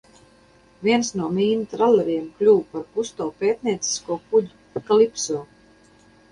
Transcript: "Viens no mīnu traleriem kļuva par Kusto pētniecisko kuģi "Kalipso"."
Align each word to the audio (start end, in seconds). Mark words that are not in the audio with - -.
"Viens 0.87 1.11
no 1.19 1.27
mīnu 1.35 1.67
traleriem 1.73 2.25
kļuva 2.41 2.65
par 2.73 2.89
Kusto 2.97 3.29
pētniecisko 3.45 4.21
kuģi 4.35 4.85
"Kalipso"." 4.91 5.47